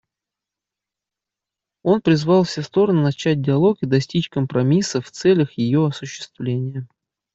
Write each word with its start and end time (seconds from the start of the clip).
Он 1.83 2.01
призвал 2.01 2.41
все 2.43 2.63
стороны 2.63 3.03
начать 3.03 3.39
диалог 3.39 3.77
и 3.83 3.85
достичь 3.85 4.29
компромисса 4.29 4.99
в 4.99 5.11
целях 5.11 5.55
ее 5.59 5.85
осуществления. 5.85 6.87